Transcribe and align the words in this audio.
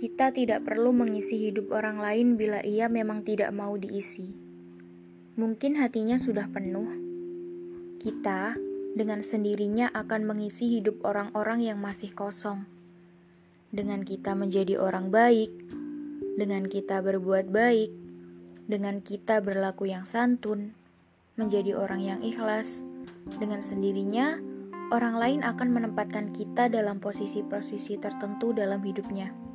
Kita 0.00 0.32
tidak 0.32 0.64
perlu 0.64 0.96
mengisi 0.96 1.36
hidup 1.36 1.76
orang 1.76 2.00
lain 2.00 2.40
bila 2.40 2.64
ia 2.64 2.88
memang 2.88 3.20
tidak 3.20 3.52
mau 3.52 3.76
diisi. 3.76 4.32
Mungkin 5.36 5.76
hatinya 5.76 6.16
sudah 6.16 6.48
penuh. 6.48 6.88
Kita 8.00 8.56
dengan 8.96 9.20
sendirinya 9.20 9.92
akan 9.92 10.24
mengisi 10.24 10.72
hidup 10.72 11.04
orang-orang 11.04 11.68
yang 11.68 11.84
masih 11.84 12.16
kosong. 12.16 12.64
Dengan 13.76 14.00
kita 14.00 14.32
menjadi 14.32 14.80
orang 14.80 15.12
baik, 15.12 15.52
dengan 16.32 16.64
kita 16.64 17.04
berbuat 17.04 17.52
baik, 17.52 17.92
dengan 18.72 19.04
kita 19.04 19.44
berlaku 19.44 19.92
yang 19.92 20.08
santun, 20.08 20.72
menjadi 21.36 21.76
orang 21.76 22.00
yang 22.00 22.20
ikhlas, 22.24 22.88
dengan 23.36 23.60
sendirinya 23.60 24.40
orang 24.96 25.20
lain 25.20 25.40
akan 25.44 25.68
menempatkan 25.76 26.32
kita 26.32 26.72
dalam 26.72 27.04
posisi-posisi 27.04 28.00
tertentu 28.00 28.56
dalam 28.56 28.80
hidupnya 28.80 29.49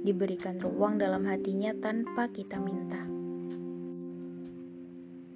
diberikan 0.00 0.56
ruang 0.60 0.96
dalam 0.96 1.24
hatinya 1.28 1.76
tanpa 1.76 2.28
kita 2.32 2.56
minta. 2.60 3.00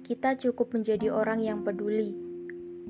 Kita 0.05 0.37
cukup 0.37 0.77
menjadi 0.77 1.09
orang 1.09 1.41
yang 1.41 1.65
peduli, 1.65 2.13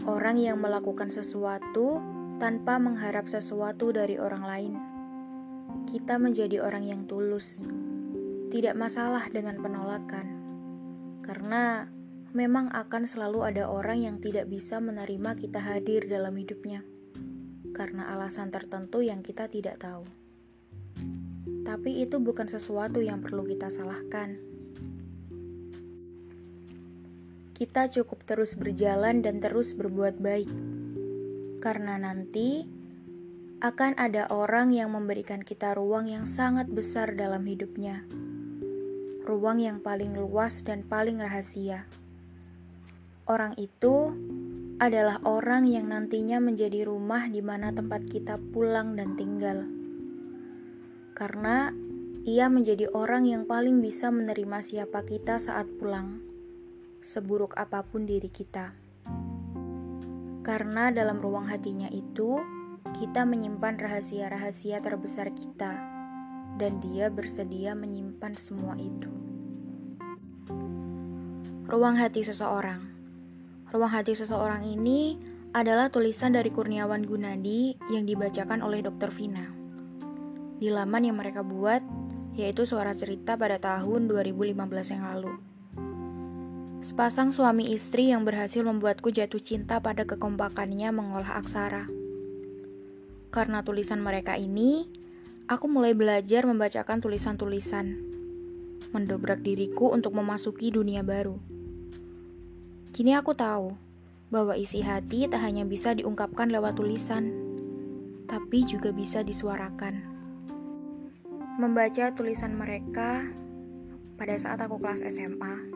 orang 0.03 0.35
yang 0.35 0.59
melakukan 0.59 1.07
sesuatu 1.07 2.03
tanpa 2.39 2.75
mengharap 2.79 3.27
sesuatu 3.27 3.95
dari 3.95 4.19
orang 4.19 4.43
lain. 4.43 4.73
Kita 5.87 6.19
menjadi 6.19 6.59
orang 6.59 6.83
yang 6.83 7.01
tulus, 7.07 7.63
tidak 8.51 8.75
masalah 8.75 9.27
dengan 9.31 9.63
penolakan, 9.63 10.27
karena 11.23 11.87
memang 12.35 12.67
akan 12.75 13.07
selalu 13.07 13.47
ada 13.47 13.71
orang 13.71 14.03
yang 14.03 14.17
tidak 14.19 14.51
bisa 14.51 14.83
menerima 14.83 15.39
kita 15.39 15.63
hadir 15.63 16.03
dalam 16.11 16.35
hidupnya 16.35 16.83
karena 17.71 18.11
alasan 18.11 18.51
tertentu 18.51 18.99
yang 18.99 19.23
kita 19.23 19.47
tidak 19.47 19.79
tahu 19.79 20.03
tapi 21.75 22.07
itu 22.07 22.23
bukan 22.23 22.47
sesuatu 22.47 23.03
yang 23.03 23.19
perlu 23.19 23.43
kita 23.43 23.67
salahkan. 23.67 24.39
Kita 27.51 27.91
cukup 27.91 28.23
terus 28.23 28.55
berjalan 28.55 29.19
dan 29.19 29.43
terus 29.43 29.75
berbuat 29.75 30.15
baik, 30.23 30.47
karena 31.59 31.99
nanti 31.99 32.63
akan 33.59 33.99
ada 33.99 34.31
orang 34.31 34.71
yang 34.71 34.95
memberikan 34.95 35.43
kita 35.43 35.75
ruang 35.75 36.07
yang 36.07 36.23
sangat 36.23 36.71
besar 36.71 37.11
dalam 37.11 37.43
hidupnya, 37.43 38.07
ruang 39.27 39.59
yang 39.59 39.83
paling 39.83 40.15
luas 40.15 40.63
dan 40.63 40.79
paling 40.87 41.19
rahasia. 41.19 41.91
Orang 43.27 43.51
itu 43.59 44.15
adalah 44.79 45.19
orang 45.27 45.67
yang 45.67 45.91
nantinya 45.91 46.39
menjadi 46.39 46.87
rumah 46.87 47.27
di 47.27 47.43
mana 47.43 47.75
tempat 47.75 48.07
kita 48.07 48.39
pulang 48.55 48.95
dan 48.95 49.19
tinggal 49.19 49.74
karena 51.15 51.71
ia 52.27 52.51
menjadi 52.51 52.91
orang 52.91 53.23
yang 53.23 53.47
paling 53.47 53.79
bisa 53.79 54.11
menerima 54.11 54.59
siapa 54.59 55.07
kita 55.07 55.39
saat 55.39 55.63
pulang, 55.79 56.19
seburuk 56.99 57.55
apa 57.55 57.87
pun 57.87 58.03
diri 58.03 58.27
kita. 58.27 58.75
Karena 60.43 60.91
dalam 60.91 61.23
ruang 61.23 61.47
hatinya 61.47 61.87
itu, 61.87 62.43
kita 62.99 63.23
menyimpan 63.23 63.79
rahasia-rahasia 63.79 64.83
terbesar 64.83 65.31
kita, 65.31 65.79
dan 66.59 66.83
dia 66.83 67.07
bersedia 67.07 67.71
menyimpan 67.79 68.35
semua 68.35 68.75
itu. 68.75 69.09
Ruang 71.65 71.97
hati 71.97 72.21
seseorang 72.21 72.77
Ruang 73.73 73.89
hati 73.89 74.13
seseorang 74.13 74.69
ini 74.69 75.17
adalah 75.49 75.89
tulisan 75.89 76.37
dari 76.37 76.53
Kurniawan 76.53 77.01
Gunadi 77.01 77.73
yang 77.89 78.05
dibacakan 78.05 78.61
oleh 78.61 78.85
Dr. 78.85 79.09
Vina 79.09 79.64
di 80.65 80.73
laman 80.73 81.05
yang 81.05 81.21
mereka 81.21 81.45
buat, 81.45 81.85
yaitu 82.33 82.65
suara 82.65 82.97
cerita 82.97 83.37
pada 83.37 83.61
tahun 83.61 84.09
2015 84.09 84.57
yang 84.97 85.05
lalu. 85.13 85.37
Sepasang 86.81 87.29
suami 87.29 87.69
istri 87.69 88.09
yang 88.09 88.25
berhasil 88.25 88.65
membuatku 88.65 89.13
jatuh 89.13 89.37
cinta 89.37 89.77
pada 89.77 90.09
kekompakannya 90.09 90.89
mengolah 90.89 91.37
aksara. 91.37 91.85
Karena 93.29 93.61
tulisan 93.61 94.01
mereka 94.01 94.41
ini, 94.41 94.89
aku 95.45 95.69
mulai 95.69 95.93
belajar 95.93 96.49
membacakan 96.49 96.97
tulisan-tulisan, 96.97 98.01
mendobrak 98.89 99.45
diriku 99.45 99.93
untuk 99.93 100.17
memasuki 100.17 100.73
dunia 100.73 101.05
baru. 101.05 101.37
Kini 102.89 103.13
aku 103.13 103.37
tahu 103.37 103.77
bahwa 104.33 104.57
isi 104.57 104.81
hati 104.81 105.29
tak 105.29 105.45
hanya 105.45 105.61
bisa 105.61 105.93
diungkapkan 105.93 106.49
lewat 106.49 106.73
tulisan, 106.73 107.29
tapi 108.25 108.65
juga 108.65 108.89
bisa 108.89 109.21
disuarakan. 109.21 110.14
Membaca 111.55 112.11
tulisan 112.11 112.51
mereka 112.59 113.31
pada 114.19 114.35
saat 114.35 114.59
aku 114.59 114.75
kelas 114.75 115.07
SMA 115.07 115.71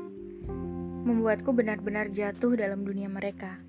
membuatku 1.08 1.56
benar-benar 1.56 2.12
jatuh 2.12 2.52
dalam 2.60 2.84
dunia 2.84 3.08
mereka. 3.08 3.64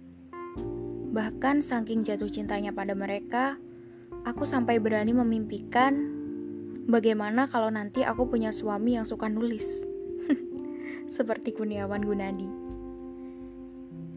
Bahkan 1.14 1.62
saking 1.62 2.02
jatuh 2.02 2.26
cintanya 2.26 2.74
pada 2.74 2.98
mereka, 2.98 3.62
aku 4.26 4.42
sampai 4.42 4.82
berani 4.82 5.14
memimpikan 5.14 5.94
bagaimana 6.90 7.46
kalau 7.46 7.70
nanti 7.70 8.02
aku 8.02 8.26
punya 8.26 8.50
suami 8.50 8.98
yang 8.98 9.06
suka 9.06 9.30
nulis. 9.30 9.86
Seperti 11.14 11.54
Kuniawan 11.54 12.02
Gunadi. 12.02 12.50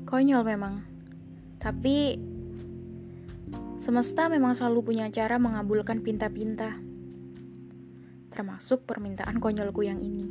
Konyol 0.09 0.41
memang. 0.41 0.81
Tapi 1.61 2.17
semesta 3.77 4.33
memang 4.33 4.57
selalu 4.57 4.81
punya 4.81 5.05
cara 5.13 5.37
mengabulkan 5.37 6.01
pinta-pinta 6.01 6.81
termasuk 8.33 8.89
permintaan 8.89 9.37
konyolku 9.37 9.85
yang 9.85 10.01
ini. 10.01 10.25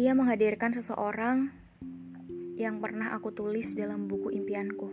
Ia 0.00 0.16
menghadirkan 0.16 0.72
seseorang 0.72 1.52
yang 2.56 2.80
pernah 2.80 3.12
aku 3.12 3.34
tulis 3.34 3.76
dalam 3.76 4.08
buku 4.08 4.32
impianku. 4.32 4.88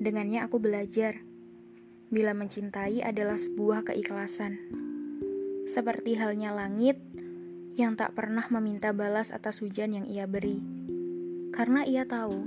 Dengannya 0.00 0.42
aku 0.42 0.62
belajar 0.62 1.22
bila 2.14 2.30
mencintai 2.30 3.02
adalah 3.02 3.34
sebuah 3.34 3.90
keikhlasan. 3.90 4.58
Seperti 5.66 6.14
halnya 6.14 6.54
langit 6.54 6.98
yang 7.74 7.98
tak 7.98 8.14
pernah 8.14 8.46
meminta 8.54 8.94
balas 8.94 9.34
atas 9.34 9.58
hujan 9.58 9.98
yang 9.98 10.06
ia 10.06 10.30
beri. 10.30 10.62
Karena 11.50 11.82
ia 11.82 12.06
tahu 12.06 12.38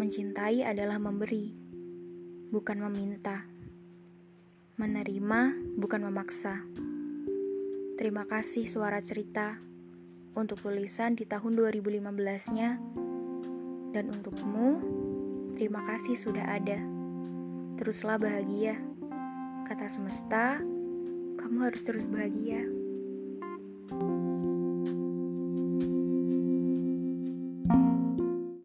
mencintai 0.00 0.64
adalah 0.64 0.96
memberi 0.96 1.65
bukan 2.50 2.78
meminta. 2.86 3.42
Menerima 4.76 5.40
bukan 5.80 6.00
memaksa. 6.06 6.62
Terima 7.96 8.28
kasih 8.28 8.68
suara 8.68 9.00
cerita 9.00 9.56
untuk 10.36 10.60
tulisan 10.60 11.16
di 11.16 11.24
tahun 11.24 11.56
2015-nya 11.56 12.70
dan 13.96 14.04
untukmu 14.12 14.68
terima 15.56 15.80
kasih 15.88 16.20
sudah 16.20 16.44
ada. 16.60 16.76
Teruslah 17.80 18.20
bahagia. 18.20 18.76
Kata 19.64 19.88
semesta, 19.88 20.60
kamu 21.40 21.72
harus 21.72 21.82
terus 21.82 22.04
bahagia. 22.04 22.85